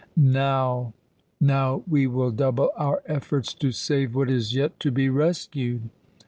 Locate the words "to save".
3.53-4.15